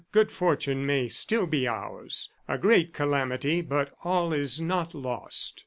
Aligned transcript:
Good 0.11 0.31
fortune 0.31 0.83
may 0.83 1.07
still 1.09 1.45
be 1.45 1.67
ours. 1.67 2.31
A 2.47 2.57
great 2.57 2.91
calamity, 2.91 3.61
but 3.61 3.91
all 4.03 4.33
is 4.33 4.59
not 4.59 4.95
lost." 4.95 5.59